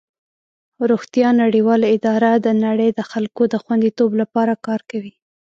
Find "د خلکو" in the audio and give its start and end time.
2.93-3.43